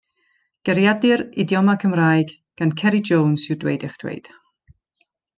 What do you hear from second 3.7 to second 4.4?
eich Dweud.